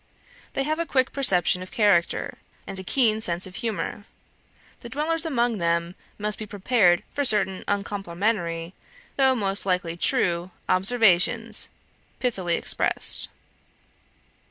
[0.53, 4.05] They have a quick perception of character, and a keen sense of humour;
[4.79, 8.73] the dwellers among them must be prepared for certain uncomplimentary,
[9.17, 11.69] though most likely true, observations,
[12.19, 13.29] pithily expressed.